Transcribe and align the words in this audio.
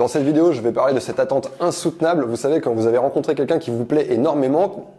Dans 0.00 0.08
cette 0.08 0.24
vidéo, 0.24 0.52
je 0.52 0.62
vais 0.62 0.72
parler 0.72 0.94
de 0.94 0.98
cette 0.98 1.20
attente 1.20 1.50
insoutenable. 1.60 2.24
Vous 2.24 2.36
savez, 2.36 2.62
quand 2.62 2.72
vous 2.72 2.86
avez 2.86 2.96
rencontré 2.96 3.34
quelqu'un 3.34 3.58
qui 3.58 3.70
vous 3.70 3.84
plaît 3.84 4.06
énormément, 4.08 4.94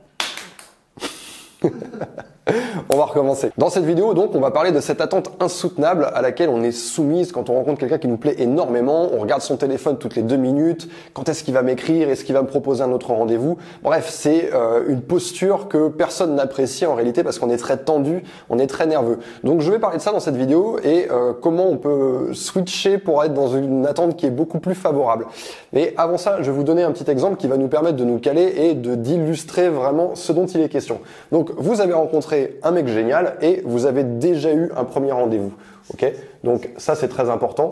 on 2.93 2.97
va 2.97 3.05
recommencer. 3.05 3.51
Dans 3.57 3.69
cette 3.69 3.85
vidéo, 3.85 4.13
donc, 4.13 4.35
on 4.35 4.41
va 4.41 4.51
parler 4.51 4.71
de 4.71 4.81
cette 4.81 4.99
attente 4.99 5.31
insoutenable 5.39 6.11
à 6.13 6.21
laquelle 6.21 6.49
on 6.49 6.61
est 6.61 6.73
soumise 6.73 7.31
quand 7.31 7.49
on 7.49 7.55
rencontre 7.55 7.79
quelqu'un 7.79 7.97
qui 7.97 8.09
nous 8.09 8.17
plaît 8.17 8.35
énormément. 8.37 9.09
On 9.13 9.19
regarde 9.19 9.41
son 9.41 9.55
téléphone 9.55 9.97
toutes 9.97 10.15
les 10.15 10.23
deux 10.23 10.35
minutes. 10.35 10.89
Quand 11.13 11.29
est-ce 11.29 11.45
qu'il 11.45 11.53
va 11.53 11.61
m'écrire? 11.61 12.09
Est-ce 12.09 12.25
qu'il 12.25 12.35
va 12.35 12.41
me 12.41 12.47
proposer 12.47 12.83
un 12.83 12.91
autre 12.91 13.13
rendez-vous? 13.13 13.57
Bref, 13.81 14.09
c'est 14.09 14.51
euh, 14.53 14.83
une 14.89 15.01
posture 15.01 15.69
que 15.69 15.87
personne 15.87 16.35
n'apprécie 16.35 16.85
en 16.85 16.95
réalité 16.95 17.23
parce 17.23 17.39
qu'on 17.39 17.49
est 17.49 17.57
très 17.57 17.77
tendu, 17.77 18.23
on 18.49 18.59
est 18.59 18.67
très 18.67 18.87
nerveux. 18.87 19.19
Donc, 19.45 19.61
je 19.61 19.71
vais 19.71 19.79
parler 19.79 19.97
de 19.97 20.01
ça 20.01 20.11
dans 20.11 20.19
cette 20.19 20.35
vidéo 20.35 20.77
et 20.83 21.07
euh, 21.09 21.31
comment 21.39 21.69
on 21.69 21.77
peut 21.77 22.33
switcher 22.33 22.97
pour 22.97 23.23
être 23.23 23.33
dans 23.33 23.47
une 23.47 23.85
attente 23.85 24.17
qui 24.17 24.25
est 24.25 24.31
beaucoup 24.31 24.59
plus 24.59 24.75
favorable. 24.75 25.27
Mais 25.71 25.93
avant 25.95 26.17
ça, 26.17 26.41
je 26.41 26.51
vais 26.51 26.57
vous 26.57 26.65
donner 26.65 26.83
un 26.83 26.91
petit 26.91 27.09
exemple 27.09 27.37
qui 27.37 27.47
va 27.47 27.55
nous 27.55 27.69
permettre 27.69 27.95
de 27.95 28.03
nous 28.03 28.19
caler 28.19 28.53
et 28.57 28.73
de 28.73 28.95
d'illustrer 28.95 29.69
vraiment 29.69 30.15
ce 30.15 30.33
dont 30.33 30.45
il 30.45 30.59
est 30.59 30.67
question. 30.67 30.99
Donc, 31.31 31.51
vous 31.57 31.79
avez 31.79 31.93
rencontré 31.93 32.59
un 32.63 32.71
mec 32.71 32.80
génial 32.87 33.37
et 33.41 33.61
vous 33.65 33.85
avez 33.85 34.03
déjà 34.03 34.53
eu 34.53 34.71
un 34.75 34.83
premier 34.83 35.11
rendez-vous. 35.11 35.53
Ok? 35.93 36.11
Donc 36.43 36.69
ça 36.77 36.95
c'est 36.95 37.07
très 37.07 37.29
important. 37.29 37.71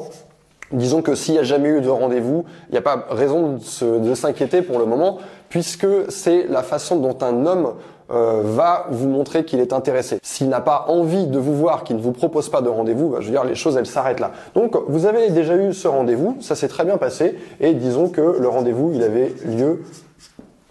Disons 0.71 1.01
que 1.01 1.15
s'il 1.15 1.33
n'y 1.33 1.39
a 1.39 1.43
jamais 1.43 1.69
eu 1.69 1.81
de 1.81 1.89
rendez-vous, 1.89 2.45
il 2.69 2.73
n'y 2.73 2.77
a 2.77 2.81
pas 2.81 3.07
raison 3.09 3.57
de 3.81 4.13
s'inquiéter 4.13 4.61
pour 4.61 4.77
le 4.77 4.85
moment, 4.85 5.17
puisque 5.49 5.87
c'est 6.09 6.45
la 6.47 6.61
façon 6.61 6.97
dont 6.97 7.17
un 7.21 7.47
homme 7.47 7.73
euh, 8.11 8.41
va 8.43 8.87
vous 8.89 9.07
montrer 9.07 9.45
qu'il 9.45 9.59
est 9.59 9.73
intéressé. 9.73 10.19
S'il 10.23 10.49
n'a 10.49 10.61
pas 10.61 10.85
envie 10.87 11.27
de 11.27 11.37
vous 11.37 11.55
voir, 11.55 11.83
qu'il 11.83 11.95
ne 11.95 12.01
vous 12.01 12.11
propose 12.11 12.49
pas 12.49 12.61
de 12.61 12.69
rendez-vous, 12.69 13.09
bah, 13.09 13.17
je 13.19 13.25
veux 13.25 13.31
dire, 13.31 13.43
les 13.43 13.55
choses, 13.55 13.77
elles 13.77 13.85
s'arrêtent 13.85 14.19
là. 14.19 14.31
Donc, 14.55 14.75
vous 14.87 15.05
avez 15.05 15.29
déjà 15.29 15.55
eu 15.55 15.73
ce 15.73 15.87
rendez-vous, 15.87 16.37
ça 16.39 16.55
s'est 16.55 16.67
très 16.67 16.85
bien 16.85 16.97
passé, 16.97 17.37
et 17.59 17.73
disons 17.73 18.09
que 18.09 18.21
le 18.21 18.47
rendez-vous, 18.47 18.91
il 18.93 19.03
avait 19.03 19.33
lieu 19.45 19.83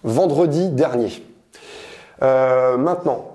vendredi 0.03 0.69
dernier. 0.71 1.11
Euh, 2.23 2.77
maintenant, 2.77 3.28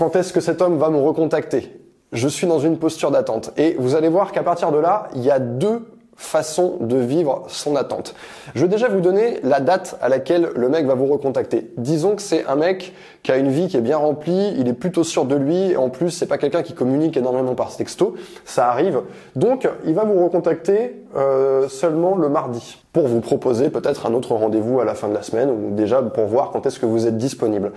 quand 0.00 0.16
est-ce 0.16 0.32
que 0.32 0.40
cet 0.40 0.62
homme 0.62 0.78
va 0.78 0.88
me 0.88 0.96
recontacter? 0.96 1.78
Je 2.12 2.26
suis 2.26 2.46
dans 2.46 2.58
une 2.58 2.78
posture 2.78 3.10
d'attente. 3.10 3.52
Et 3.58 3.76
vous 3.78 3.94
allez 3.94 4.08
voir 4.08 4.32
qu'à 4.32 4.42
partir 4.42 4.72
de 4.72 4.78
là, 4.78 5.08
il 5.14 5.22
y 5.22 5.30
a 5.30 5.38
deux 5.38 5.82
façons 6.16 6.78
de 6.80 6.96
vivre 6.96 7.44
son 7.48 7.76
attente. 7.76 8.14
Je 8.54 8.62
vais 8.62 8.68
déjà 8.68 8.88
vous 8.88 9.02
donner 9.02 9.40
la 9.42 9.60
date 9.60 9.98
à 10.00 10.08
laquelle 10.08 10.52
le 10.56 10.70
mec 10.70 10.86
va 10.86 10.94
vous 10.94 11.04
recontacter. 11.04 11.70
Disons 11.76 12.16
que 12.16 12.22
c'est 12.22 12.46
un 12.46 12.56
mec 12.56 12.94
qui 13.22 13.30
a 13.30 13.36
une 13.36 13.50
vie 13.50 13.68
qui 13.68 13.76
est 13.76 13.82
bien 13.82 13.98
remplie, 13.98 14.54
il 14.56 14.68
est 14.68 14.72
plutôt 14.72 15.04
sûr 15.04 15.26
de 15.26 15.36
lui, 15.36 15.72
et 15.72 15.76
en 15.76 15.90
plus 15.90 16.08
c'est 16.08 16.26
pas 16.26 16.38
quelqu'un 16.38 16.62
qui 16.62 16.72
communique 16.72 17.18
énormément 17.18 17.54
par 17.54 17.76
texto, 17.76 18.14
ça 18.46 18.70
arrive. 18.70 19.02
Donc 19.36 19.68
il 19.84 19.92
va 19.92 20.04
vous 20.04 20.24
recontacter 20.24 21.04
euh, 21.14 21.68
seulement 21.68 22.16
le 22.16 22.30
mardi 22.30 22.78
pour 22.94 23.06
vous 23.06 23.20
proposer 23.20 23.68
peut-être 23.68 24.06
un 24.06 24.14
autre 24.14 24.34
rendez-vous 24.34 24.80
à 24.80 24.86
la 24.86 24.94
fin 24.94 25.08
de 25.08 25.14
la 25.14 25.22
semaine 25.22 25.50
ou 25.50 25.74
déjà 25.74 26.00
pour 26.00 26.24
voir 26.24 26.52
quand 26.52 26.64
est-ce 26.64 26.80
que 26.80 26.86
vous 26.86 27.06
êtes 27.06 27.18
disponible. 27.18 27.72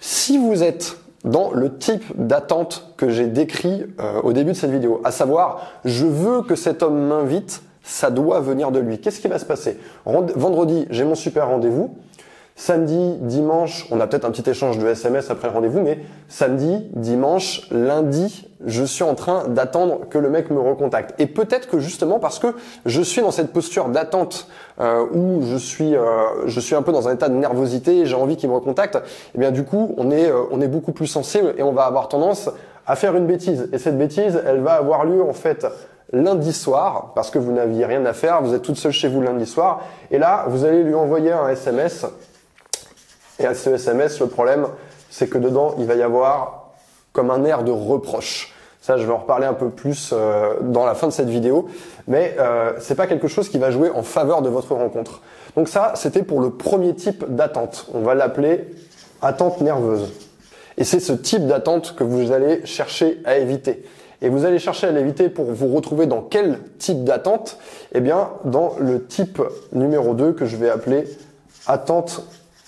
Si 0.00 0.38
vous 0.38 0.64
êtes 0.64 0.96
dans 1.24 1.50
le 1.52 1.76
type 1.76 2.04
d'attente 2.16 2.92
que 2.96 3.08
j'ai 3.08 3.26
décrit 3.26 3.86
euh, 4.00 4.20
au 4.22 4.32
début 4.32 4.52
de 4.52 4.56
cette 4.56 4.70
vidéo, 4.70 5.00
à 5.04 5.10
savoir 5.10 5.62
je 5.84 6.06
veux 6.06 6.42
que 6.42 6.54
cet 6.54 6.82
homme 6.82 7.08
m'invite, 7.08 7.62
ça 7.82 8.10
doit 8.10 8.40
venir 8.40 8.70
de 8.70 8.78
lui. 8.78 8.98
Qu'est-ce 8.98 9.20
qui 9.20 9.28
va 9.28 9.38
se 9.38 9.44
passer 9.44 9.78
Vendredi, 10.04 10.86
j'ai 10.90 11.04
mon 11.04 11.14
super 11.14 11.48
rendez-vous. 11.48 11.96
Samedi, 12.60 13.18
dimanche, 13.20 13.86
on 13.92 14.00
a 14.00 14.08
peut-être 14.08 14.24
un 14.24 14.32
petit 14.32 14.50
échange 14.50 14.78
de 14.78 14.86
SMS 14.88 15.30
après 15.30 15.46
le 15.46 15.54
rendez-vous, 15.54 15.80
mais 15.80 16.00
samedi, 16.26 16.88
dimanche, 16.92 17.68
lundi, 17.70 18.48
je 18.66 18.82
suis 18.82 19.04
en 19.04 19.14
train 19.14 19.46
d'attendre 19.46 20.08
que 20.10 20.18
le 20.18 20.28
mec 20.28 20.50
me 20.50 20.58
recontacte. 20.58 21.14
Et 21.20 21.28
peut-être 21.28 21.68
que 21.68 21.78
justement 21.78 22.18
parce 22.18 22.40
que 22.40 22.48
je 22.84 23.00
suis 23.00 23.22
dans 23.22 23.30
cette 23.30 23.52
posture 23.52 23.90
d'attente 23.90 24.48
euh, 24.80 25.06
où 25.14 25.42
je 25.46 25.54
suis, 25.54 25.94
euh, 25.94 26.48
je 26.48 26.58
suis 26.58 26.74
un 26.74 26.82
peu 26.82 26.90
dans 26.90 27.06
un 27.06 27.14
état 27.14 27.28
de 27.28 27.34
nervosité, 27.34 28.06
j'ai 28.06 28.16
envie 28.16 28.36
qu'il 28.36 28.48
me 28.48 28.56
recontacte, 28.56 28.96
et 28.96 28.98
eh 29.36 29.38
bien 29.38 29.52
du 29.52 29.62
coup, 29.62 29.94
on 29.96 30.10
est, 30.10 30.28
euh, 30.28 30.42
on 30.50 30.60
est 30.60 30.66
beaucoup 30.66 30.90
plus 30.90 31.06
sensible 31.06 31.54
et 31.58 31.62
on 31.62 31.72
va 31.72 31.84
avoir 31.84 32.08
tendance 32.08 32.50
à 32.88 32.96
faire 32.96 33.14
une 33.14 33.28
bêtise. 33.28 33.68
Et 33.72 33.78
cette 33.78 33.96
bêtise, 33.96 34.42
elle 34.44 34.62
va 34.62 34.72
avoir 34.72 35.04
lieu 35.04 35.22
en 35.22 35.32
fait 35.32 35.64
lundi 36.12 36.52
soir, 36.52 37.12
parce 37.14 37.30
que 37.30 37.38
vous 37.38 37.52
n'aviez 37.52 37.86
rien 37.86 38.04
à 38.04 38.14
faire, 38.14 38.42
vous 38.42 38.52
êtes 38.52 38.62
toute 38.62 38.78
seule 38.78 38.90
chez 38.90 39.06
vous 39.06 39.20
lundi 39.20 39.46
soir, 39.46 39.82
et 40.10 40.18
là, 40.18 40.46
vous 40.48 40.64
allez 40.64 40.82
lui 40.82 40.94
envoyer 40.94 41.30
un 41.30 41.48
SMS 41.50 42.04
et 43.38 43.46
à 43.46 43.54
ce 43.54 43.70
SMS, 43.70 44.20
le 44.20 44.26
problème, 44.26 44.66
c'est 45.10 45.28
que 45.28 45.38
dedans, 45.38 45.74
il 45.78 45.86
va 45.86 45.94
y 45.94 46.02
avoir 46.02 46.72
comme 47.12 47.30
un 47.30 47.44
air 47.44 47.62
de 47.62 47.72
reproche. 47.72 48.54
Ça, 48.80 48.96
je 48.96 49.06
vais 49.06 49.12
en 49.12 49.18
reparler 49.18 49.46
un 49.46 49.54
peu 49.54 49.70
plus 49.70 50.10
euh, 50.12 50.54
dans 50.62 50.86
la 50.86 50.94
fin 50.94 51.08
de 51.08 51.12
cette 51.12 51.28
vidéo, 51.28 51.68
mais 52.06 52.36
euh, 52.38 52.72
c'est 52.78 52.94
pas 52.94 53.06
quelque 53.06 53.28
chose 53.28 53.48
qui 53.48 53.58
va 53.58 53.70
jouer 53.70 53.90
en 53.90 54.02
faveur 54.02 54.40
de 54.40 54.48
votre 54.48 54.74
rencontre. 54.74 55.20
Donc 55.56 55.68
ça, 55.68 55.92
c'était 55.94 56.22
pour 56.22 56.40
le 56.40 56.50
premier 56.50 56.94
type 56.94 57.24
d'attente. 57.28 57.86
On 57.92 58.00
va 58.00 58.14
l'appeler 58.14 58.66
attente 59.20 59.60
nerveuse. 59.60 60.12
Et 60.76 60.84
c'est 60.84 61.00
ce 61.00 61.12
type 61.12 61.46
d'attente 61.46 61.96
que 61.96 62.04
vous 62.04 62.30
allez 62.30 62.64
chercher 62.64 63.20
à 63.24 63.38
éviter. 63.38 63.84
Et 64.22 64.28
vous 64.28 64.44
allez 64.44 64.58
chercher 64.58 64.86
à 64.86 64.92
l'éviter 64.92 65.28
pour 65.28 65.46
vous 65.52 65.68
retrouver 65.74 66.06
dans 66.06 66.22
quel 66.22 66.58
type 66.78 67.04
d'attente? 67.04 67.58
Eh 67.92 68.00
bien, 68.00 68.30
dans 68.44 68.74
le 68.78 69.04
type 69.04 69.42
numéro 69.72 70.14
2 70.14 70.32
que 70.32 70.46
je 70.46 70.56
vais 70.56 70.70
appeler 70.70 71.04
attente 71.66 72.22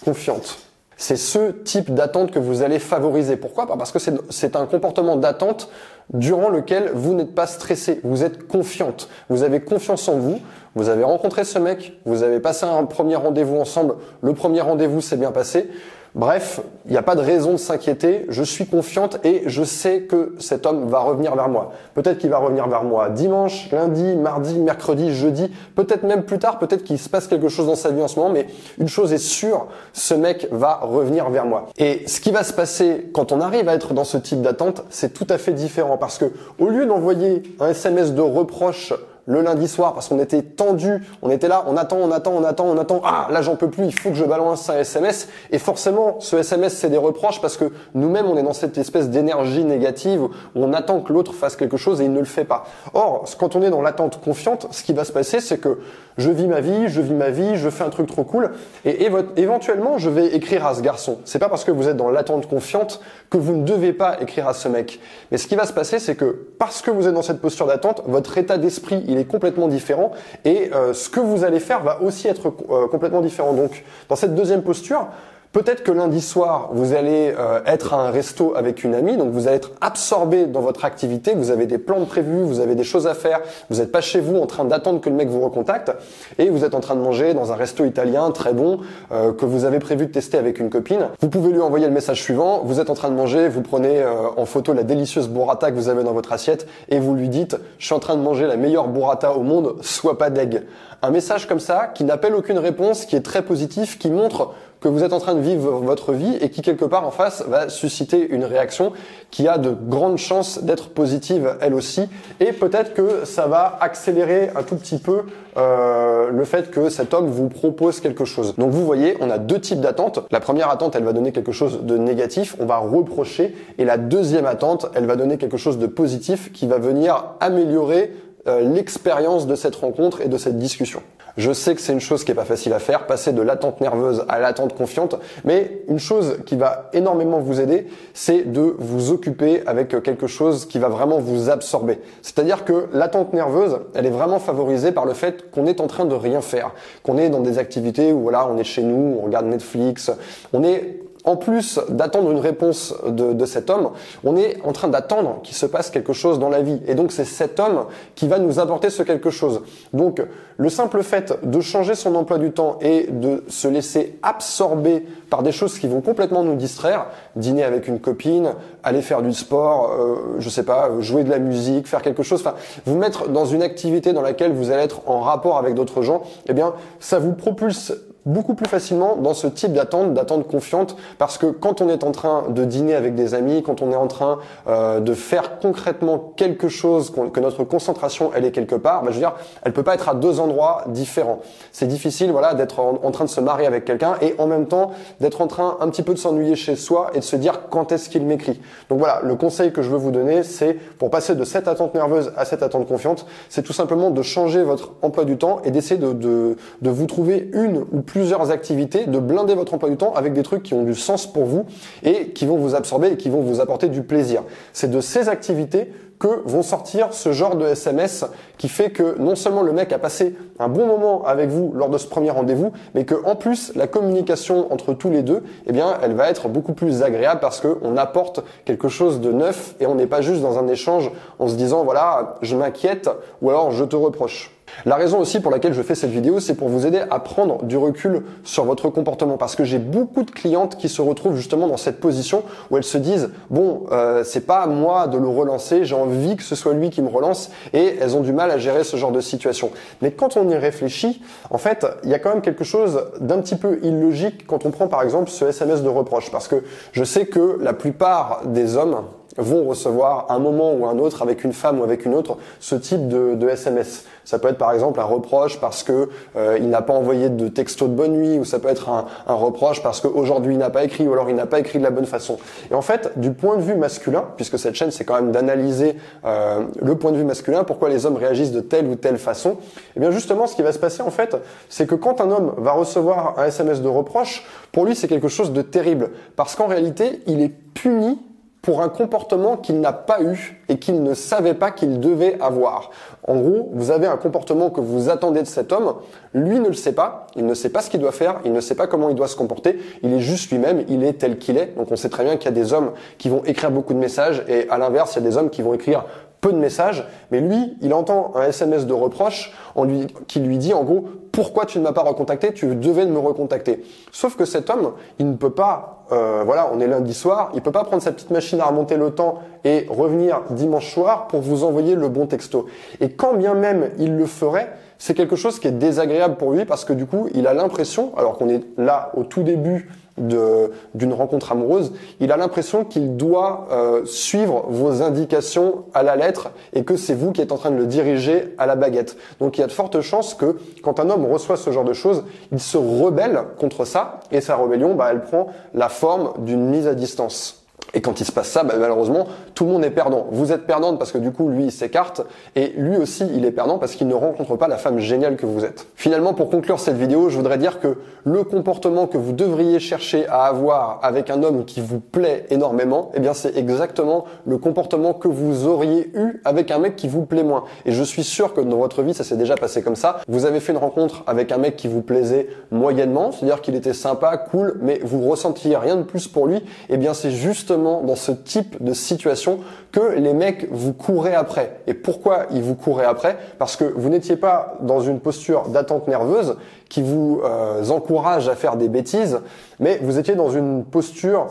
confiante. 0.05 0.59
C'est 0.97 1.17
ce 1.17 1.51
type 1.51 1.95
d'attente 1.95 2.31
que 2.31 2.39
vous 2.39 2.63
allez 2.63 2.79
favoriser. 2.79 3.37
Pourquoi 3.37 3.67
Parce 3.67 3.91
que 3.91 3.99
c'est 3.99 4.55
un 4.55 4.67
comportement 4.67 5.17
d'attente 5.17 5.71
durant 6.13 6.51
lequel 6.51 6.91
vous 6.95 7.15
n'êtes 7.15 7.35
pas 7.35 7.47
stressé, 7.47 8.01
vous 8.05 8.23
êtes 8.23 8.47
confiante, 8.47 9.09
vous 9.31 9.43
avez 9.43 9.61
confiance 9.61 10.09
en 10.09 10.19
vous, 10.19 10.41
vous 10.75 10.89
avez 10.89 11.05
rencontré 11.05 11.45
ce 11.45 11.59
mec, 11.59 11.95
vous 12.05 12.23
avez 12.23 12.39
passé 12.39 12.67
un 12.67 12.85
premier 12.85 13.17
rendez-vous 13.17 13.57
ensemble, 13.57 13.95
le 14.21 14.35
premier 14.35 14.61
rendez-vous 14.61 15.01
s'est 15.01 15.17
bien 15.17 15.31
passé, 15.31 15.71
Bref, 16.15 16.61
il 16.87 16.93
n'y 16.93 16.97
a 16.97 17.03
pas 17.03 17.15
de 17.15 17.21
raison 17.21 17.53
de 17.53 17.57
s'inquiéter, 17.57 18.27
je 18.29 18.43
suis 18.43 18.67
confiante 18.67 19.19
et 19.25 19.45
je 19.47 19.63
sais 19.63 20.03
que 20.03 20.35
cet 20.41 20.67
homme 20.67 20.89
va 20.89 20.99
revenir 20.99 21.37
vers 21.37 21.49
moi. 21.49 21.73
Peut-être 21.95 22.19
qu'il 22.19 22.31
va 22.31 22.39
revenir 22.39 22.69
vers 22.69 22.83
moi 22.83 23.11
dimanche, 23.11 23.71
lundi, 23.71 24.17
mardi, 24.17 24.59
mercredi, 24.59 25.15
jeudi, 25.15 25.53
peut-être 25.77 26.03
même 26.03 26.25
plus 26.25 26.41
tard, 26.41 26.59
peut-être 26.59 26.83
qu'il 26.83 26.99
se 26.99 27.09
passe 27.09 27.29
quelque 27.29 27.49
chose 27.49 27.67
dans 27.67 27.77
sa 27.77 27.91
vie 27.91 28.03
en 28.03 28.09
ce 28.09 28.19
moment, 28.19 28.33
mais 28.33 28.47
une 28.79 28.89
chose 28.89 29.13
est 29.13 29.19
sûre, 29.19 29.67
ce 29.93 30.15
mec 30.15 30.49
va 30.51 30.81
revenir 30.83 31.31
vers 31.31 31.47
moi. 31.47 31.67
Et 31.79 32.03
ce 32.09 32.21
qui 32.21 32.33
va 32.33 32.43
se 32.43 32.53
passer 32.53 33.11
quand 33.15 33.31
on 33.31 33.41
arrive 33.41 33.69
à 33.69 33.75
être 33.75 33.95
dans 33.95 34.05
ce 34.05 34.17
type 34.17 34.43
d'attente, 34.43 34.83
c'est 34.91 35.13
tout 35.13 35.27
à 35.29 35.39
fait 35.39 35.53
différent. 35.53 35.97
Parce 35.97 36.19
que 36.19 36.33
au 36.59 36.69
lieu 36.69 36.87
d'envoyer 36.87 37.43
un 37.61 37.69
SMS 37.69 38.15
de 38.15 38.21
reproche 38.23 38.93
le 39.31 39.43
lundi 39.43 39.69
soir 39.69 39.95
parce 39.95 40.09
qu'on 40.09 40.19
était 40.19 40.43
tendu, 40.43 41.05
on 41.23 41.31
était 41.31 41.47
là, 41.47 41.65
on 41.69 41.77
attend, 41.77 41.99
on 41.99 42.11
attend, 42.11 42.33
on 42.33 42.45
attend, 42.45 42.67
on 42.67 42.77
attend. 42.77 43.01
Ah, 43.05 43.29
là 43.31 43.43
j'en 43.43 43.55
peux 43.55 43.71
plus, 43.71 43.85
il 43.85 43.97
faut 43.97 44.11
que 44.11 44.17
je 44.17 44.25
balance 44.25 44.69
un 44.69 44.79
SMS. 44.79 45.29
Et 45.53 45.59
forcément, 45.59 46.17
ce 46.19 46.37
SMS 46.37 46.75
c'est 46.75 46.91
des 46.91 46.99
reproches 46.99 47.41
parce 47.41 47.57
que 47.57 47.71
nous-mêmes 47.95 48.27
on 48.27 48.37
est 48.37 48.43
dans 48.43 48.53
cette 48.53 48.77
espèce 48.77 49.09
d'énergie 49.09 49.65
négative 49.65 50.23
où 50.23 50.31
on 50.57 50.73
attend 50.73 51.01
que 51.01 51.13
l'autre 51.13 51.33
fasse 51.33 51.55
quelque 51.55 51.77
chose 51.77 52.01
et 52.01 52.07
il 52.07 52.13
ne 52.13 52.19
le 52.19 52.25
fait 52.25 52.45
pas. 52.45 52.65
Or, 52.93 53.25
quand 53.39 53.55
on 53.55 53.63
est 53.63 53.71
dans 53.71 53.83
l'attente 53.83 54.21
confiante, 54.21 54.67
ce 54.73 54.83
qui 54.83 54.93
va 54.93 55.05
se 55.05 55.13
passer 55.13 55.39
c'est 55.41 55.59
que 55.59 55.79
je 56.19 56.31
vis 56.31 56.49
ma 56.49 56.61
vie, 56.61 56.89
je 56.89 57.01
vis 57.01 57.15
ma 57.15 57.31
vie, 57.31 57.57
je 57.57 57.71
fais 57.71 57.85
un 57.85 57.89
truc 57.89 58.09
trop 58.09 58.25
cool 58.25 58.51
et 58.85 59.09
éventuellement 59.37 59.97
je 59.97 60.11
vais 60.11 60.27
écrire 60.35 60.67
à 60.67 60.75
ce 60.75 60.83
garçon. 60.83 61.19
C'est 61.25 61.39
pas 61.39 61.49
parce 61.49 61.63
que 61.63 61.71
vous 61.71 61.89
êtes 61.89 61.97
dans 61.97 62.11
l'attente 62.11 62.49
confiante 62.49 63.01
que 63.31 63.39
vous 63.39 63.55
ne 63.55 63.65
devez 63.65 63.93
pas 63.93 64.21
écrire 64.21 64.49
à 64.49 64.55
ce 64.55 64.67
mec. 64.67 64.99
Mais 65.31 65.39
ce 65.39 65.47
qui 65.47 65.55
va 65.55 65.67
se 65.67 65.73
passer 65.73 66.01
c'est 66.01 66.17
que 66.17 66.49
parce 66.59 66.83
que 66.83 66.91
vous 66.91 67.07
êtes 67.07 67.15
dans 67.15 67.23
cette 67.23 67.41
posture 67.41 67.69
d'attente, 67.69 68.03
votre 68.07 68.37
état 68.37 68.59
d'esprit 68.59 69.05
il 69.07 69.19
est 69.19 69.20
complètement 69.25 69.69
différent 69.69 70.13
et 70.45 70.71
euh, 70.73 70.93
ce 70.95 71.09
que 71.09 71.21
vous 71.21 71.45
allez 71.45 71.61
faire 71.61 71.83
va 71.83 72.03
aussi 72.03 72.29
être 72.29 72.53
euh, 72.71 72.89
complètement 72.89 73.21
différent. 73.21 73.53
Donc 73.53 73.85
dans 74.09 74.17
cette 74.17 74.35
deuxième 74.35 74.63
posture, 74.63 75.09
Peut-être 75.53 75.83
que 75.83 75.91
lundi 75.91 76.21
soir, 76.21 76.69
vous 76.71 76.95
allez 76.95 77.35
euh, 77.37 77.59
être 77.67 77.93
à 77.93 78.07
un 78.07 78.13
resto 78.13 78.55
avec 78.55 78.85
une 78.85 78.95
amie, 78.95 79.17
donc 79.17 79.31
vous 79.31 79.49
allez 79.49 79.57
être 79.57 79.73
absorbé 79.81 80.47
dans 80.47 80.61
votre 80.61 80.85
activité, 80.85 81.35
vous 81.35 81.51
avez 81.51 81.67
des 81.67 81.79
plans 81.79 82.05
prévus, 82.05 82.45
vous 82.45 82.61
avez 82.61 82.77
des 82.77 82.85
choses 82.85 83.09
à 83.09 83.15
faire, 83.15 83.41
vous 83.69 83.79
n'êtes 83.79 83.91
pas 83.91 84.01
chez 84.01 84.21
vous 84.21 84.37
en 84.37 84.47
train 84.47 84.65
d'attendre 84.65 85.01
que 85.01 85.11
le 85.11 85.17
mec 85.17 85.29
vous 85.29 85.41
recontacte, 85.41 85.91
et 86.39 86.51
vous 86.51 86.65
êtes 86.65 86.77
en 86.77 86.79
train 86.79 86.95
de 86.95 87.01
manger 87.01 87.35
dans 87.35 87.51
un 87.51 87.57
resto 87.57 87.85
italien 87.85 88.31
très 88.31 88.53
bon 88.53 88.79
euh, 89.11 89.33
que 89.33 89.45
vous 89.45 89.65
avez 89.65 89.81
prévu 89.81 90.07
de 90.07 90.13
tester 90.13 90.39
avec 90.39 90.61
une 90.61 90.71
copine. 90.71 91.09
Vous 91.21 91.29
pouvez 91.29 91.51
lui 91.51 91.61
envoyer 91.61 91.87
le 91.87 91.93
message 91.93 92.23
suivant, 92.23 92.61
vous 92.63 92.79
êtes 92.79 92.89
en 92.89 92.95
train 92.95 93.11
de 93.11 93.17
manger, 93.17 93.49
vous 93.49 93.63
prenez 93.63 94.01
euh, 94.01 94.29
en 94.37 94.45
photo 94.45 94.73
la 94.73 94.85
délicieuse 94.85 95.29
burrata 95.29 95.73
que 95.73 95.77
vous 95.77 95.89
avez 95.89 96.05
dans 96.05 96.13
votre 96.13 96.33
assiette, 96.33 96.69
et 96.91 97.01
vous 97.01 97.17
lui 97.17 97.29
dites 97.29 97.57
«je 97.79 97.87
suis 97.87 97.95
en 97.95 97.99
train 97.99 98.15
de 98.15 98.23
manger 98.23 98.47
la 98.47 98.57
meilleure 98.57 98.87
burrata 98.87 99.35
au 99.35 99.43
monde, 99.43 99.75
sois 99.81 100.17
pas 100.17 100.31
deg». 100.31 100.63
Un 101.03 101.11
message 101.11 101.49
comme 101.49 101.61
ça, 101.61 101.91
qui 101.93 102.05
n'appelle 102.05 102.35
aucune 102.35 102.59
réponse, 102.59 103.07
qui 103.07 103.17
est 103.17 103.23
très 103.23 103.43
positif, 103.43 103.99
qui 103.99 104.11
montre 104.11 104.51
que 104.81 104.89
vous 104.89 105.05
êtes 105.05 105.13
en 105.13 105.19
train 105.19 105.35
de 105.35 105.41
vivre 105.41 105.71
votre 105.81 106.13
vie 106.13 106.37
et 106.41 106.51
qui 106.51 106.63
quelque 106.63 106.85
part 106.85 107.07
en 107.07 107.11
face 107.11 107.45
va 107.47 107.69
susciter 107.69 108.29
une 108.31 108.45
réaction 108.45 108.93
qui 109.31 109.47
a 109.47 109.59
de 109.59 109.71
grandes 109.71 110.19
chances 110.19 110.63
d'être 110.63 110.89
positive 110.89 111.57
elle 111.61 111.75
aussi 111.75 112.09
et 112.41 112.53
peut-être 112.53 112.95
que 112.95 113.25
ça 113.25 113.47
va 113.47 113.79
accélérer 113.81 114.51
un 114.57 114.63
tout 114.63 114.77
petit 114.77 114.99
peu 114.99 115.23
euh, 115.57 116.31
le 116.31 116.45
fait 116.45 116.71
que 116.71 116.89
cet 116.89 117.13
homme 117.13 117.27
vous 117.27 117.49
propose 117.49 118.01
quelque 118.01 118.25
chose. 118.25 118.55
Donc 118.57 118.71
vous 118.71 118.85
voyez, 118.85 119.17
on 119.21 119.31
a 119.31 119.39
deux 119.39 119.61
types 119.61 119.81
d'attentes. 119.81 120.21
La 120.31 120.41
première 120.41 120.71
attente, 120.71 120.95
elle 120.95 121.05
va 121.05 121.13
donner 121.13 121.33
quelque 121.33 121.53
chose 121.53 121.83
de 121.83 121.97
négatif, 121.97 122.57
on 122.61 122.67
va 122.67 122.79
reprocher 122.79 123.55
et 123.79 123.85
la 123.85 123.99
deuxième 123.99 124.47
attente, 124.47 124.87
elle 124.95 125.07
va 125.07 125.17
donner 125.17 125.39
quelque 125.39 125.57
chose 125.57 125.79
de 125.79 125.87
positif 125.87 126.53
qui 126.53 126.67
va 126.67 126.79
venir 126.79 127.25
améliorer 127.41 128.13
euh, 128.47 128.61
l'expérience 128.61 129.47
de 129.47 129.55
cette 129.55 129.77
rencontre 129.77 130.23
et 130.23 130.29
de 130.29 130.39
cette 130.39 130.57
discussion. 130.57 131.03
Je 131.37 131.53
sais 131.53 131.75
que 131.75 131.81
c'est 131.81 131.93
une 131.93 132.01
chose 132.01 132.25
qui 132.25 132.33
est 132.33 132.35
pas 132.35 132.45
facile 132.45 132.73
à 132.73 132.79
faire, 132.79 133.07
passer 133.07 133.33
de 133.33 133.43
l'attente 133.43 133.81
nerveuse 133.81 134.25
à 134.29 134.39
l'attente 134.39 134.77
confiante, 134.77 135.17
mais 135.45 135.83
une 135.89 135.99
chose 135.99 136.39
qui 136.47 136.57
va 136.57 136.91
énormément 136.93 137.41
vous 137.41 137.61
aider, 137.61 137.87
c'est 138.15 138.51
de 138.51 138.75
vous 138.79 139.13
occuper 139.13 139.63
avec 139.67 140.03
quelque 140.03 140.27
chose 140.27 140.67
qui 140.67 140.79
va 140.79 140.89
vraiment 140.89 141.19
vous 141.19 141.51
absorber. 141.51 142.01
C'est-à-dire 142.23 142.65
que 142.65 142.87
l'attente 142.93 143.33
nerveuse, 143.33 143.81
elle 143.95 144.07
est 144.07 144.11
vraiment 144.11 144.39
favorisée 144.39 144.93
par 144.93 145.07
le 145.07 145.15
fait 145.15 145.51
qu'on 145.51 145.67
est 145.67 145.81
en 145.81 145.87
train 145.87 146.05
de 146.05 146.15
rien 146.15 146.41
faire, 146.41 146.73
qu'on 147.03 147.19
est 147.19 147.31
dans 147.31 147.41
des 147.41 147.59
activités 147.59 148.13
où 148.13 148.21
voilà, 148.21 148.47
on 148.49 148.57
est 148.57 148.65
chez 148.65 148.83
nous, 148.83 149.19
on 149.21 149.25
regarde 149.25 149.47
Netflix, 149.47 150.11
on 150.53 150.63
est 150.63 151.01
en 151.25 151.37
plus 151.37 151.81
d'attendre 151.89 152.31
une 152.31 152.39
réponse 152.39 152.95
de, 153.07 153.45
cet 153.45 153.71
homme, 153.71 153.91
on 154.25 154.37
est 154.37 154.59
en 154.65 154.73
train 154.73 154.89
d'attendre 154.89 155.41
qu'il 155.43 155.57
se 155.57 155.67
passe 155.67 155.91
quelque 155.91 156.13
chose 156.13 156.39
dans 156.39 156.49
la 156.49 156.63
vie. 156.63 156.81
Et 156.87 156.95
donc 156.95 157.13
c'est 157.13 157.25
cet 157.25 157.61
homme 157.61 157.87
qui 158.15 158.27
va 158.27 158.39
nous 158.39 158.59
apporter 158.59 158.91
ce 158.91 159.03
quelque 159.03 159.31
chose. 159.31 159.63
Donc 159.93 160.23
le 160.57 160.69
simple 160.69 161.03
fait 161.03 161.39
de 161.43 161.61
changer 161.61 161.95
son 161.95 162.15
emploi 162.15 162.39
du 162.39 162.53
temps 162.53 162.79
et 162.81 163.09
de 163.11 163.45
se 163.49 163.69
laisser 163.69 164.19
absorber 164.23 165.07
par 165.29 165.43
des 165.43 165.53
choses 165.53 165.79
qui 165.79 165.89
vont 165.89 166.01
complètement 166.01 166.43
nous 166.43 166.57
distraire, 166.57 167.07
dîner 167.37 167.65
avec 167.65 167.89
une 167.89 168.01
copine, 168.01 168.55
aller 168.83 169.03
faire 169.03 169.23
du 169.23 169.33
sport, 169.33 169.93
euh, 169.93 170.37
je 170.39 170.49
sais 170.49 170.65
pas, 170.65 170.91
jouer 171.01 171.25
de 171.25 171.31
la 171.31 171.39
musique, 171.39 171.87
faire 171.87 172.03
quelque 172.03 172.23
chose, 172.23 172.41
enfin 172.41 172.55
vous 172.87 172.97
mettre 172.97 173.29
dans 173.29 173.45
une 173.45 173.63
activité 173.63 174.13
dans 174.13 174.23
laquelle 174.23 174.53
vous 174.53 174.71
allez 174.71 174.83
être 174.83 175.03
en 175.07 175.21
rapport 175.21 175.59
avec 175.59 175.75
d'autres 175.75 176.03
gens, 176.03 176.23
eh 176.47 176.53
bien 176.53 176.75
ça 176.99 177.19
vous 177.19 177.33
propulse 177.33 177.93
beaucoup 178.27 178.55
plus 178.55 178.69
facilement 178.69 179.17
dans 179.17 179.35
ce 179.35 179.47
type 179.47 179.73
d'attente, 179.73 180.15
d'attente 180.15 180.47
confiante, 180.47 180.97
parce 181.19 181.39
que 181.39 181.47
quand 181.47 181.81
on 181.81 181.89
est 181.89 182.05
en 182.05 182.13
train 182.13 182.45
de 182.49 182.65
dîner 182.65 182.95
avec 182.95 183.15
des 183.15 183.35
amis, 183.35 183.63
quand 183.63 183.83
on 183.83 183.93
est 183.93 183.97
en 183.97 184.07
train 184.07 184.39
euh, 184.69 185.01
de 185.01 185.15
faire 185.15 185.59
concrètement 185.59 186.33
quelque 186.37 186.69
chose, 186.69 187.13
que 187.33 187.41
notre 187.41 187.65
concentration 187.65 188.31
elle 188.35 188.45
est 188.45 188.53
quelque 188.53 188.75
part, 188.75 189.03
bah, 189.03 189.09
je 189.11 189.15
veux 189.15 189.21
dire, 189.21 189.35
elle 189.63 189.73
peut 189.73 189.83
pas 189.83 189.95
être 189.95 190.09
à 190.09 190.15
deux 190.15 190.41
endroits 190.41 190.85
différents. 190.89 191.41
C'est 191.73 191.87
difficile, 191.87 192.31
voilà, 192.31 192.55
d'être 192.55 192.81
en, 192.81 193.11
train 193.11 193.25
de 193.25 193.31
se 193.31 193.41
marier 193.41 193.67
avec 193.67 193.85
quelqu'un 193.85 194.15
et 194.21 194.35
en 194.39 194.47
même 194.47 194.67
temps 194.67 194.93
d'être 195.21 195.41
en 195.41 195.47
train 195.47 195.79
un 195.81 195.89
petit 195.89 196.03
peu 196.03 196.15
de 196.15 196.19
s'ennuyer 196.19 196.57
chez 196.57 196.77
soi 196.77 197.11
et 197.15 197.19
de 197.19 197.25
se 197.25 197.37
dire 197.37 197.69
quand 197.71 197.93
est-ce 197.93 198.09
qu'il 198.09 198.25
m'écrit. 198.25 198.61
Donc 198.89 198.99
voilà, 198.99 199.21
le 199.23 199.35
conseil 199.35 199.73
que 199.73 199.83
je 199.83 199.91
veux 199.91 199.99
vous 199.99 200.11
donner, 200.11 200.43
c'est 200.43 200.75
pour 200.99 201.11
passer 201.11 201.35
de 201.35 201.45
cette 201.45 201.69
attente 201.69 201.95
nerveuse 201.95 202.33
à 202.37 202.45
cette 202.45 202.63
attente 202.63 202.87
confiante, 202.87 203.27
c'est 203.49 203.63
tout 203.63 203.73
simplement 203.73 204.11
de 204.11 204.23
changer 204.23 204.63
votre 204.63 204.93
emploi 205.03 205.25
du 205.25 205.37
temps 205.37 205.61
et 205.65 205.71
d'essayer 205.71 206.01
de, 206.01 206.13
de, 206.13 206.57
de 206.83 206.91
vous 206.91 207.07
trouver 207.07 207.51
une 207.53 207.85
ou 207.93 208.03
plusieurs 208.11 208.51
activités, 208.51 209.07
de 209.07 209.19
blinder 209.21 209.55
votre 209.55 209.73
emploi 209.73 209.89
du 209.89 209.97
temps 209.97 210.13
avec 210.17 210.33
des 210.33 210.43
trucs 210.43 210.65
qui 210.65 210.75
ont 210.75 210.83
du 210.83 210.97
sens 210.97 211.33
pour 211.33 211.45
vous 211.45 211.65
et 212.03 212.31
qui 212.31 212.45
vont 212.45 212.57
vous 212.57 212.75
absorber 212.75 213.13
et 213.13 213.17
qui 213.17 213.29
vont 213.29 213.41
vous 213.41 213.61
apporter 213.61 213.89
du 213.89 214.03
plaisir. 214.03 214.43
C'est 214.73 214.91
de 214.91 215.01
ces 215.01 215.29
activités 215.29 215.93
que 216.19 216.43
vont 216.45 216.63
sortir 216.63 217.15
ce 217.15 217.31
genre 217.31 217.55
de 217.55 217.65
SMS 217.67 218.25
qui 218.59 218.69
fait 218.69 218.91
que 218.91 219.17
non 219.21 219.37
seulement 219.37 219.63
le 219.63 219.73
mec 219.73 219.93
a 219.93 219.99
passé 220.01 220.35
un 220.59 220.69
bon 220.69 220.87
moment 220.87 221.25
avec 221.25 221.51
vous 221.51 221.73
lors 221.73 221.89
de 221.89 221.99
ce 221.99 222.09
premier 222.09 222.31
rendez-vous, 222.31 222.73
mais 222.97 223.05
que 223.05 223.15
en 223.25 223.37
plus 223.37 223.73
la 223.77 223.87
communication 223.87 224.73
entre 224.73 224.93
tous 224.93 225.09
les 225.09 225.23
deux, 225.23 225.45
eh 225.67 225.73
bien, 225.73 225.97
elle 226.03 226.15
va 226.15 226.29
être 226.29 226.49
beaucoup 226.49 226.75
plus 226.75 227.05
agréable 227.05 227.41
parce 227.41 227.61
que 227.61 227.79
on 227.83 227.97
apporte 227.97 228.41
quelque 228.65 228.89
chose 228.89 229.21
de 229.21 229.31
neuf 229.31 229.77
et 229.79 229.87
on 229.87 229.95
n'est 229.95 230.09
pas 230.09 230.21
juste 230.21 230.43
dans 230.43 230.59
un 230.59 230.67
échange 230.67 231.13
en 231.39 231.47
se 231.47 231.55
disant 231.55 231.85
voilà, 231.85 232.35
je 232.43 232.57
m'inquiète 232.57 233.09
ou 233.41 233.51
alors 233.51 233.71
je 233.71 233.85
te 233.85 233.95
reproche. 233.95 234.51
La 234.87 234.97
raison 234.97 235.19
aussi 235.19 235.41
pour 235.41 235.51
laquelle 235.51 235.75
je 235.75 235.83
fais 235.83 235.95
cette 235.95 236.11
vidéo, 236.11 236.41
c'est 236.41 236.55
pour 236.55 236.69
vous 236.69 236.87
aider 236.87 237.03
à 237.11 237.19
prendre 237.21 237.65
du 237.65 237.77
recul 237.77 238.23
sur 238.45 238.65
votre 238.65 238.89
comportement, 238.89 239.37
parce 239.37 239.57
que 239.57 239.65
j'ai 239.65 239.79
beaucoup 239.79 240.23
de 240.23 240.31
clientes 240.31 240.77
qui 240.77 240.89
se 240.89 241.03
retrouvent 241.03 241.37
justement 241.37 241.67
dans 241.67 241.77
cette 241.77 242.01
position 242.01 242.43
où 242.71 242.77
elles 242.77 242.85
se 242.85 242.99
disent 242.99 243.31
bon, 243.51 243.87
euh, 243.93 244.25
c'est 244.25 244.47
pas 244.47 244.61
à 244.61 244.67
moi 244.67 245.07
de 245.07 245.19
le 245.19 245.29
relancer, 245.29 245.85
j'ai 245.85 245.95
envie 245.95 246.37
que 246.37 246.43
ce 246.43 246.55
soit 246.55 246.73
lui 246.73 246.91
qui 246.91 247.03
me 247.03 247.09
relance, 247.09 247.51
et 247.73 247.97
elles 248.01 248.17
ont 248.17 248.21
du 248.21 248.33
mal 248.33 248.51
à 248.51 248.59
gérer 248.59 248.85
ce 248.85 248.97
genre 248.97 249.13
de 249.13 249.21
situation. 249.21 249.71
Mais 250.03 250.13
quand 250.13 250.37
on 250.37 250.49
y 250.49 250.57
réfléchit, 250.57 251.23
en 251.51 251.59
fait, 251.59 251.87
il 252.05 252.11
y 252.11 252.15
a 252.15 252.19
quand 252.19 252.31
même 252.31 252.43
quelque 252.43 252.65
chose 252.65 253.05
d'un 253.21 253.39
petit 253.39 253.57
peu 253.57 253.79
illogique 253.83 254.47
quand 254.47 254.67
on 254.67 254.71
prend 254.71 254.89
par 254.89 255.03
exemple 255.03 255.31
ce 255.31 255.45
SMS 255.45 255.83
de 255.83 255.89
reproche, 255.89 256.31
parce 256.31 256.49
que 256.49 256.63
je 256.93 257.05
sais 257.05 257.27
que 257.27 257.59
la 257.61 257.73
plupart 257.73 258.43
des 258.47 258.77
hommes 258.77 259.05
vont 259.37 259.65
recevoir 259.65 260.27
un 260.31 260.39
moment 260.39 260.73
ou 260.73 260.87
un 260.87 260.99
autre 260.99 261.23
avec 261.23 261.45
une 261.45 261.53
femme 261.53 261.81
ou 261.81 261.85
avec 261.85 262.05
une 262.05 262.15
autre 262.15 262.37
ce 262.59 262.75
type 262.75 263.09
de, 263.09 263.49
SMS. 263.49 264.05
Ça 264.25 264.39
peut 264.39 264.49
être 264.49 264.59
par 264.59 264.73
exemple 264.73 265.01
un 265.01 265.05
reproche 265.05 265.61
parce 265.61 265.83
que 265.83 266.09
euh, 266.37 266.57
il 266.61 266.69
n'a 266.69 266.83
pas 266.83 266.93
envoyé 266.93 267.31
de 267.31 267.49
texto 267.49 267.89
de 267.89 267.95
bonne 267.95 268.13
nuit, 268.13 268.39
ou 268.39 268.45
ça 268.45 268.61
peut 268.61 268.69
être 268.69 268.89
un, 268.89 269.07
un 269.27 269.35
reproche 269.35 269.83
parce 269.83 270.01
qu'aujourd'hui 270.01 270.55
il 270.55 270.59
n'a 270.59 270.71
pas 270.71 270.85
écrit, 270.85 271.07
ou 271.09 271.13
alors 271.13 271.29
il 271.29 271.35
n'a 271.35 271.47
pas 271.47 271.59
écrit 271.59 271.79
de 271.79 271.85
la 271.85 271.91
bonne 271.91 272.07
façon. 272.07 272.39
Et 272.71 272.75
en 272.75 272.83
fait, 272.83 273.19
du 273.19 273.33
point 273.33 273.57
de 273.57 273.63
vue 273.63 273.75
masculin, 273.75 274.25
puisque 274.37 274.59
cette 274.59 274.75
chaîne 274.75 274.93
c'est 274.93 275.05
quand 275.05 275.17
même 275.17 275.33
d'analyser 275.33 275.97
euh, 276.25 276.63
le 276.81 276.95
point 276.97 277.11
de 277.11 277.17
vue 277.17 277.25
masculin, 277.25 277.65
pourquoi 277.65 277.89
les 277.89 278.07
hommes 278.07 278.17
réagissent 278.17 278.53
de 278.53 278.61
telle 278.61 278.87
ou 278.87 278.95
telle 278.95 279.19
façon, 279.19 279.51
et 279.51 279.55
eh 279.97 280.01
bien 280.01 280.13
justement 280.13 280.47
ce 280.47 280.55
qui 280.55 280.63
va 280.63 280.73
se 280.73 280.79
passer 280.79 281.03
en 281.03 281.11
fait, 281.11 281.37
c'est 281.69 281.89
que 281.89 281.97
quand 281.97 282.21
un 282.21 282.31
homme 282.31 282.55
va 282.59 282.73
recevoir 282.73 283.35
un 283.39 283.47
SMS 283.47 283.83
de 283.83 283.89
reproche, 283.89 284.47
pour 284.71 284.85
lui 284.85 284.95
c'est 284.95 285.09
quelque 285.09 285.29
chose 285.29 285.53
de 285.53 285.63
terrible, 285.63 286.11
parce 286.37 286.55
qu'en 286.55 286.69
réalité 286.69 287.23
il 287.27 287.41
est 287.41 287.53
puni 287.75 288.19
pour 288.63 288.83
un 288.83 288.89
comportement 288.89 289.57
qu'il 289.57 289.81
n'a 289.81 289.93
pas 289.93 290.23
eu 290.23 290.61
et 290.69 290.79
qu'il 290.79 291.03
ne 291.03 291.15
savait 291.15 291.55
pas 291.55 291.71
qu'il 291.71 291.99
devait 291.99 292.41
avoir. 292.41 292.91
En 293.27 293.37
gros, 293.37 293.71
vous 293.73 293.91
avez 293.91 294.07
un 294.07 294.17
comportement 294.17 294.71
que 294.71 294.81
vous 294.81 295.09
attendez 295.09 295.43
de 295.43 295.47
cet 295.47 295.73
homme, 295.73 295.95
lui 296.35 296.61
ne 296.61 296.69
le 296.69 296.75
sait 296.75 296.93
pas, 296.93 297.27
il 297.37 297.47
ne 297.47 297.55
sait 297.55 297.71
pas 297.71 297.81
ce 297.81 297.91
qu'il 297.91 298.01
doit 298.01 298.13
faire, 298.13 298.41
il 298.45 298.53
ne 298.53 298.61
sait 298.61 298.75
pas 298.75 298.87
comment 298.87 299.09
il 299.09 299.15
doit 299.15 299.29
se 299.29 299.37
comporter, 299.37 299.79
il 300.03 300.13
est 300.13 300.21
juste 300.21 300.51
lui-même, 300.51 300.85
il 300.89 301.05
est 301.05 301.15
tel 301.15 301.39
qu'il 301.39 301.57
est. 301.57 301.75
Donc 301.77 301.91
on 301.91 301.97
sait 301.97 302.11
très 302.11 302.25
bien 302.25 302.37
qu'il 302.37 302.47
y 302.47 302.49
a 302.49 302.63
des 302.63 302.73
hommes 302.73 302.93
qui 303.19 303.29
vont 303.29 303.43
écrire 303.45 303.71
beaucoup 303.71 303.95
de 303.95 303.99
messages 303.99 304.45
et 304.49 304.69
à 304.69 304.79
l'inverse, 304.79 305.15
il 305.17 305.23
y 305.23 305.27
a 305.27 305.31
des 305.31 305.37
hommes 305.37 305.51
qui 305.51 305.63
vont 305.63 305.75
écrire 305.75 306.05
peu 306.41 306.53
de 306.53 306.59
messages, 306.59 307.07
mais 307.31 307.41
lui, 307.41 307.77
il 307.81 307.93
entend 307.93 308.33
un 308.35 308.45
SMS 308.45 308.87
de 308.87 308.93
reproche 308.93 309.53
en 309.75 309.85
lui, 309.85 310.07
qui 310.27 310.41
lui 310.41 310.59
dit 310.59 310.73
en 310.73 310.85
gros 310.85 311.05
pourquoi 311.33 311.65
tu 311.65 311.79
ne 311.79 311.85
m'as 311.85 311.93
pas 311.93 312.03
recontacté, 312.03 312.53
tu 312.53 312.75
devais 312.75 313.07
me 313.07 313.19
recontacter. 313.19 313.85
Sauf 314.11 314.37
que 314.37 314.45
cet 314.45 314.69
homme, 314.69 314.93
il 315.19 315.31
ne 315.31 315.37
peut 315.37 315.51
pas, 315.51 316.05
euh, 316.13 316.43
voilà, 316.45 316.71
on 316.73 316.81
est 316.81 316.87
lundi 316.87 317.15
soir, 317.15 317.51
il 317.55 317.63
peut 317.63 317.71
pas 317.73 317.85
prendre 317.85 318.03
sa 318.03 318.13
petite 318.13 318.31
machine 318.31 318.61
à 318.61 318.65
remonter 318.65 318.97
le 318.97 319.11
temps 319.11 319.39
et 319.65 319.87
revenir 319.89 320.43
dimanche 320.51 320.93
soir 320.93 321.29
pour 321.29 321.41
vous 321.41 321.63
envoyer 321.63 321.95
le 321.95 322.09
bon 322.09 322.27
texto. 322.27 322.67
Et 323.01 323.11
quand 323.11 323.35
bien 323.35 323.55
même 323.55 323.91
il 323.99 324.17
le 324.17 324.27
ferait, 324.27 324.73
c'est 324.99 325.15
quelque 325.15 325.37
chose 325.37 325.61
qui 325.61 325.69
est 325.69 325.73
désagréable 325.73 326.37
pour 326.37 326.53
lui 326.53 326.65
parce 326.65 326.85
que 326.85 326.93
du 326.93 327.07
coup, 327.07 327.29
il 327.33 327.47
a 327.47 327.55
l'impression, 327.55 328.13
alors 328.17 328.37
qu'on 328.37 328.49
est 328.49 328.63
là 328.77 329.13
au 329.17 329.23
tout 329.23 329.43
début 329.43 329.89
d'une 330.19 331.13
rencontre 331.13 331.53
amoureuse, 331.53 331.93
il 332.21 332.33
a 332.33 332.37
l'impression 332.37 332.85
qu'il 332.85 333.17
doit 333.17 333.69
euh, 333.71 334.05
suivre 334.05 334.67
vos 334.69 335.03
indications 335.03 335.85
à 335.95 336.03
la 336.03 336.17
lettre 336.17 336.51
et 336.73 336.85
que 336.85 336.97
c'est 336.97 337.15
vous 337.15 337.33
qui 337.33 337.41
êtes 337.41 337.53
en 337.53 337.57
train 337.57 337.71
de 337.71 337.77
le 337.77 337.87
diriger 337.87 338.55
à 338.59 338.67
la 338.67 338.77
baguette. 338.77 339.17
Donc 339.41 339.59
il 339.59 339.61
y 339.61 339.65
a 339.65 339.67
de 339.67 339.73
fortes 339.73 340.01
chances 340.01 340.35
que 340.35 340.57
quand 340.83 341.01
un 341.01 341.11
homme 341.11 341.25
reçoit 341.25 341.57
ce 341.57 341.71
genre 341.71 341.85
de 341.85 341.93
choses, 341.93 342.25
il 342.53 342.61
se 342.61 342.77
rebelle 342.77 343.41
contre 343.59 343.85
ça 343.85 344.21
et 344.31 344.41
sa 344.41 344.57
rébellion, 344.57 344.95
bah, 344.95 345.09
elle 345.11 345.23
prend 345.23 345.49
la 345.75 345.89
forme 345.89 346.33
d'une 346.45 346.67
mise 346.67 346.87
à 346.87 346.95
distance. 346.95 347.60
Et 347.95 348.01
quand 348.01 348.21
il 348.21 348.25
se 348.25 348.33
passe 348.33 348.49
ça, 348.49 348.63
bah, 348.63 348.75
malheureusement, 348.79 349.27
tout 349.55 349.65
le 349.65 349.73
monde 349.73 349.85
est 349.85 349.91
perdant. 349.91 350.27
Vous 350.31 350.53
êtes 350.53 350.67
perdante 350.67 350.99
parce 350.99 351.13
que 351.13 351.19
du 351.19 351.33
coup, 351.33 351.49
lui, 351.49 351.65
il 351.65 351.73
s'écarte, 351.73 352.23
et 352.57 352.73
lui 352.77 352.97
aussi, 352.97 353.25
il 353.35 353.45
est 353.45 353.51
perdant 353.51 353.79
parce 353.79 353.95
qu'il 353.95 354.07
ne 354.07 354.15
rencontre 354.15 354.57
pas 354.57 354.69
la 354.69 354.79
femme 354.79 354.99
géniale 354.99 355.37
que 355.37 355.47
vous 355.47 355.65
êtes. 355.65 355.87
Finalement, 355.97 356.35
pour 356.35 356.51
conclure 356.51 356.79
cette 356.79 356.97
vidéo, 356.97 357.29
je 357.29 357.37
voudrais 357.37 357.59
dire 357.59 357.81
que 357.81 357.99
le 358.25 358.45
comportement 358.45 359.07
que 359.07 359.19
vous 359.19 359.33
devriez 359.33 359.81
chercher 359.81 360.27
à 360.29 360.45
avoir 360.45 361.01
avec 361.03 361.31
un 361.31 361.43
homme 361.43 361.65
qui 361.65 361.81
vous 361.81 362.01
plaît 362.01 362.47
énormément, 362.51 363.11
eh 363.15 363.21
bien, 363.21 363.35
c'est 363.35 363.57
exactement 363.57 364.25
le 364.47 364.59
comportement 364.59 365.15
que 365.15 365.29
vous 365.29 365.67
auriez 365.67 366.11
eu 366.15 366.41
avec 366.45 366.71
un 366.71 366.79
mec 366.79 366.97
qui 366.97 367.09
vous 367.09 367.25
plaît 367.25 367.43
moins. 367.43 367.65
Et 367.87 367.93
je 367.93 368.03
suis 368.03 368.25
sûr 368.25 368.55
que 368.55 368.61
dans 368.61 368.77
votre 368.77 369.03
vie, 369.03 369.15
ça 369.15 369.25
s'est 369.25 369.37
déjà 369.37 369.57
passé 369.57 369.83
comme 369.83 369.97
ça. 369.97 370.21
Vous 370.29 370.45
avez 370.45 370.61
fait 370.61 370.73
une 370.73 370.79
rencontre 370.79 371.23
avec 371.27 371.53
un 371.53 371.59
mec 371.59 371.77
qui 371.77 371.89
vous 371.89 372.03
plaisait 372.03 372.49
moyennement, 372.71 373.33
c'est-à-dire 373.33 373.61
qu'il 373.61 373.75
était 373.75 373.95
sympa, 373.95 374.37
cool, 374.37 374.79
mais 374.81 375.01
vous 375.03 375.29
ressentiez 375.29 375.77
rien 375.77 375.97
de 375.97 376.03
plus 376.03 376.29
pour 376.29 376.47
lui. 376.47 376.63
Eh 376.89 376.97
bien, 376.97 377.15
c'est 377.15 377.31
dans 377.77 378.17
ce 378.17 378.33
type 378.33 378.83
de 378.83 378.93
situation 378.93 379.61
que 379.93 380.15
les 380.17 380.35
mecs 380.35 380.69
vous 380.71 380.93
couraient 380.93 381.35
après. 381.35 381.81
Et 381.87 381.95
pourquoi 381.95 382.47
ils 382.53 382.63
vous 382.63 382.75
couraient 382.75 383.05
après? 383.05 383.37
Parce 383.59 383.77
que 383.77 383.85
vous 383.85 384.09
n'étiez 384.09 384.37
pas 384.37 384.77
dans 384.81 385.01
une 385.01 385.21
posture 385.21 385.69
d'attente 385.69 386.09
nerveuse 386.09 386.57
qui 386.89 387.03
vous 387.03 387.41
euh, 387.45 387.89
encourage 387.91 388.49
à 388.49 388.55
faire 388.55 388.77
des 388.77 388.89
bêtises, 388.89 389.41
mais 389.79 389.99
vous 390.03 390.19
étiez 390.19 390.35
dans 390.35 390.51
une 390.51 390.85
posture 390.85 391.47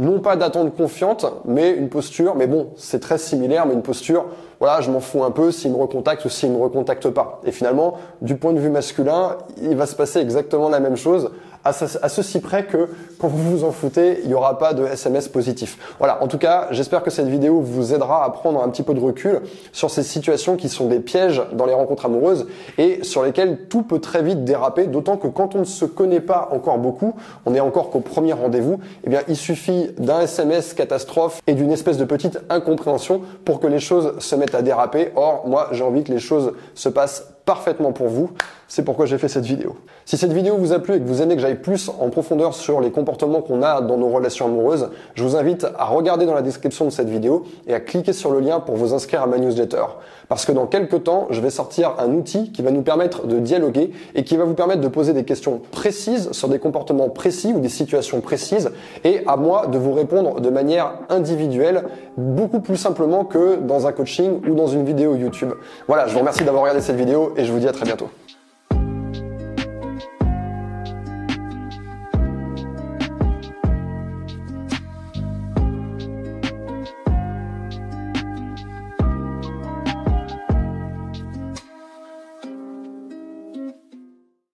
non 0.00 0.18
pas 0.18 0.36
d'attente 0.36 0.76
confiante, 0.76 1.26
mais 1.44 1.70
une 1.70 1.88
posture, 1.88 2.34
mais 2.34 2.46
bon, 2.46 2.68
c'est 2.76 2.98
très 2.98 3.18
similaire, 3.18 3.64
mais 3.66 3.74
une 3.74 3.82
posture, 3.82 4.24
voilà, 4.58 4.80
je 4.80 4.90
m'en 4.90 4.98
fous 4.98 5.22
un 5.22 5.30
peu 5.30 5.52
s'il 5.52 5.70
me 5.70 5.76
recontacte 5.76 6.24
ou 6.24 6.28
s'il 6.28 6.50
me 6.50 6.58
recontacte 6.58 7.08
pas. 7.10 7.40
Et 7.44 7.52
finalement, 7.52 7.94
du 8.20 8.34
point 8.34 8.52
de 8.52 8.58
vue 8.58 8.70
masculin, 8.70 9.36
il 9.62 9.76
va 9.76 9.86
se 9.86 9.94
passer 9.94 10.18
exactement 10.18 10.68
la 10.68 10.80
même 10.80 10.96
chose 10.96 11.30
à, 11.64 11.72
ceci 12.08 12.40
près 12.40 12.66
que 12.66 12.88
quand 13.18 13.28
vous 13.28 13.58
vous 13.58 13.64
en 13.64 13.72
foutez, 13.72 14.20
il 14.22 14.28
n'y 14.28 14.34
aura 14.34 14.58
pas 14.58 14.74
de 14.74 14.84
SMS 14.84 15.28
positif. 15.28 15.78
Voilà, 15.98 16.22
en 16.22 16.28
tout 16.28 16.38
cas, 16.38 16.68
j'espère 16.70 17.02
que 17.02 17.10
cette 17.10 17.28
vidéo 17.28 17.60
vous 17.60 17.94
aidera 17.94 18.24
à 18.24 18.30
prendre 18.30 18.62
un 18.62 18.68
petit 18.68 18.82
peu 18.82 18.94
de 18.94 19.00
recul 19.00 19.40
sur 19.72 19.90
ces 19.90 20.02
situations 20.02 20.56
qui 20.56 20.68
sont 20.68 20.86
des 20.86 21.00
pièges 21.00 21.42
dans 21.52 21.66
les 21.66 21.74
rencontres 21.74 22.06
amoureuses 22.06 22.46
et 22.76 23.02
sur 23.02 23.22
lesquelles 23.22 23.66
tout 23.68 23.82
peut 23.82 24.00
très 24.00 24.22
vite 24.22 24.44
déraper, 24.44 24.86
d'autant 24.86 25.16
que 25.16 25.28
quand 25.28 25.54
on 25.54 25.60
ne 25.60 25.64
se 25.64 25.84
connaît 25.84 26.20
pas 26.20 26.48
encore 26.52 26.78
beaucoup, 26.78 27.14
on 27.46 27.54
est 27.54 27.60
encore 27.60 27.90
qu'au 27.90 28.00
premier 28.00 28.32
rendez-vous, 28.32 28.80
eh 29.04 29.10
bien 29.10 29.20
il 29.28 29.36
suffit 29.36 29.90
d'un 29.98 30.20
SMS 30.20 30.74
catastrophe 30.74 31.40
et 31.46 31.54
d'une 31.54 31.72
espèce 31.72 31.96
de 31.96 32.04
petite 32.04 32.40
incompréhension 32.50 33.22
pour 33.44 33.60
que 33.60 33.66
les 33.66 33.80
choses 33.80 34.18
se 34.18 34.36
mettent 34.36 34.54
à 34.54 34.62
déraper. 34.62 35.12
Or, 35.16 35.44
moi, 35.46 35.68
j'ai 35.72 35.84
envie 35.84 36.04
que 36.04 36.12
les 36.12 36.18
choses 36.18 36.52
se 36.74 36.88
passent 36.88 37.28
parfaitement 37.44 37.92
pour 37.92 38.08
vous. 38.08 38.30
C'est 38.74 38.82
pourquoi 38.82 39.06
j'ai 39.06 39.18
fait 39.18 39.28
cette 39.28 39.44
vidéo. 39.44 39.76
Si 40.04 40.16
cette 40.16 40.32
vidéo 40.32 40.56
vous 40.56 40.72
a 40.72 40.80
plu 40.80 40.96
et 40.96 40.98
que 40.98 41.06
vous 41.06 41.22
aimez 41.22 41.36
que 41.36 41.40
j'aille 41.40 41.60
plus 41.60 41.88
en 42.00 42.10
profondeur 42.10 42.54
sur 42.54 42.80
les 42.80 42.90
comportements 42.90 43.40
qu'on 43.40 43.62
a 43.62 43.80
dans 43.80 43.96
nos 43.96 44.08
relations 44.08 44.46
amoureuses, 44.46 44.90
je 45.14 45.22
vous 45.22 45.36
invite 45.36 45.64
à 45.78 45.84
regarder 45.84 46.26
dans 46.26 46.34
la 46.34 46.42
description 46.42 46.84
de 46.84 46.90
cette 46.90 47.08
vidéo 47.08 47.44
et 47.68 47.74
à 47.74 47.78
cliquer 47.78 48.12
sur 48.12 48.32
le 48.32 48.40
lien 48.40 48.58
pour 48.58 48.74
vous 48.74 48.92
inscrire 48.92 49.22
à 49.22 49.28
ma 49.28 49.38
newsletter. 49.38 49.84
Parce 50.26 50.44
que 50.44 50.50
dans 50.50 50.66
quelques 50.66 51.04
temps, 51.04 51.28
je 51.30 51.40
vais 51.40 51.50
sortir 51.50 51.94
un 52.00 52.12
outil 52.14 52.50
qui 52.50 52.62
va 52.62 52.72
nous 52.72 52.82
permettre 52.82 53.28
de 53.28 53.38
dialoguer 53.38 53.92
et 54.16 54.24
qui 54.24 54.36
va 54.36 54.42
vous 54.42 54.54
permettre 54.54 54.80
de 54.80 54.88
poser 54.88 55.12
des 55.12 55.22
questions 55.22 55.60
précises 55.70 56.32
sur 56.32 56.48
des 56.48 56.58
comportements 56.58 57.10
précis 57.10 57.52
ou 57.54 57.60
des 57.60 57.68
situations 57.68 58.20
précises 58.20 58.72
et 59.04 59.22
à 59.28 59.36
moi 59.36 59.68
de 59.68 59.78
vous 59.78 59.92
répondre 59.92 60.40
de 60.40 60.50
manière 60.50 60.94
individuelle, 61.10 61.84
beaucoup 62.16 62.58
plus 62.58 62.76
simplement 62.76 63.24
que 63.24 63.54
dans 63.54 63.86
un 63.86 63.92
coaching 63.92 64.40
ou 64.50 64.56
dans 64.56 64.66
une 64.66 64.84
vidéo 64.84 65.14
YouTube. 65.14 65.52
Voilà, 65.86 66.08
je 66.08 66.12
vous 66.12 66.18
remercie 66.18 66.42
d'avoir 66.42 66.64
regardé 66.64 66.82
cette 66.82 66.96
vidéo 66.96 67.34
et 67.36 67.44
je 67.44 67.52
vous 67.52 67.60
dis 67.60 67.68
à 67.68 67.72
très 67.72 67.84
bientôt. 67.84 68.08